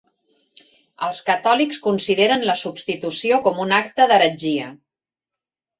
Els 1.07 1.19
catòlics 1.27 1.81
consideren 1.89 2.47
la 2.49 2.57
substitució 2.65 3.41
com 3.49 3.65
un 3.69 3.79
acte 3.83 4.11
d'heretgia. 4.13 4.73